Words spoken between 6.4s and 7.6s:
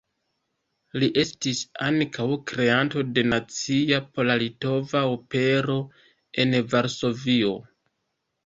en Varsovio.